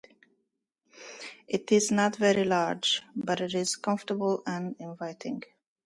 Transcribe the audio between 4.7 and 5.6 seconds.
inviting.